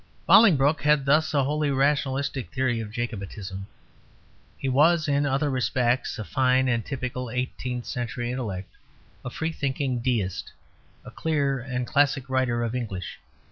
[0.25, 3.67] Bolingbroke had thus a wholly rationalistic theory of Jacobitism.
[4.57, 8.73] He was, in other respects, a fine and typical eighteenth century intellect,
[9.23, 10.53] a free thinking Deist,
[11.05, 13.19] a clear and classic writer of English.